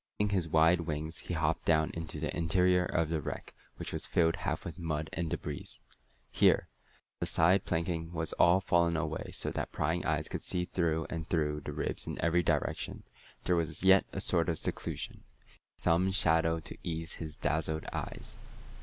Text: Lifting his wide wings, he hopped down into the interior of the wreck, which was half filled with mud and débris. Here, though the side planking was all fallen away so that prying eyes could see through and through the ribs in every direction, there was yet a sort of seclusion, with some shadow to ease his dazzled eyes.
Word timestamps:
Lifting 0.19 0.35
his 0.35 0.49
wide 0.49 0.81
wings, 0.81 1.17
he 1.19 1.35
hopped 1.35 1.63
down 1.65 1.91
into 1.93 2.19
the 2.19 2.35
interior 2.35 2.85
of 2.85 3.09
the 3.09 3.21
wreck, 3.21 3.53
which 3.77 3.93
was 3.93 4.05
half 4.07 4.11
filled 4.11 4.35
with 4.65 4.79
mud 4.79 5.11
and 5.13 5.29
débris. 5.29 5.79
Here, 6.31 6.69
though 7.19 7.19
the 7.19 7.25
side 7.27 7.65
planking 7.65 8.11
was 8.11 8.33
all 8.33 8.59
fallen 8.61 8.97
away 8.97 9.29
so 9.31 9.51
that 9.51 9.71
prying 9.71 10.03
eyes 10.03 10.27
could 10.27 10.41
see 10.41 10.65
through 10.65 11.05
and 11.11 11.29
through 11.29 11.61
the 11.63 11.71
ribs 11.71 12.07
in 12.07 12.19
every 12.19 12.41
direction, 12.41 13.03
there 13.43 13.55
was 13.55 13.83
yet 13.83 14.07
a 14.11 14.19
sort 14.19 14.49
of 14.49 14.57
seclusion, 14.57 15.17
with 15.21 15.61
some 15.83 16.09
shadow 16.11 16.59
to 16.61 16.75
ease 16.83 17.13
his 17.13 17.37
dazzled 17.37 17.85
eyes. 17.93 18.37